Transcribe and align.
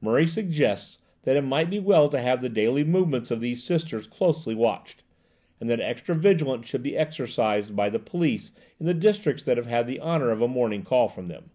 Murray 0.00 0.26
suggests 0.26 0.96
that 1.24 1.36
it 1.36 1.42
might 1.42 1.68
be 1.68 1.76
as 1.76 1.82
well 1.82 2.08
to 2.08 2.18
have 2.18 2.40
the 2.40 2.48
daily 2.48 2.82
movements 2.82 3.30
of 3.30 3.42
these 3.42 3.62
sisters 3.62 4.06
closely 4.06 4.54
watched, 4.54 5.02
and 5.60 5.68
that 5.68 5.80
extra 5.80 6.14
vigilance 6.14 6.66
should 6.66 6.82
be 6.82 6.96
exercised 6.96 7.76
by 7.76 7.90
the 7.90 7.98
police 7.98 8.52
in 8.80 8.86
the 8.86 8.94
districts 8.94 9.42
that 9.42 9.58
have 9.58 9.66
had 9.66 9.86
the 9.86 10.00
honour 10.00 10.30
of 10.30 10.40
a 10.40 10.48
morning 10.48 10.82
call 10.82 11.08
from 11.08 11.28
them. 11.28 11.50